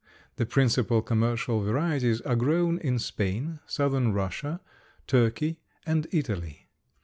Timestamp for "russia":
4.13-4.59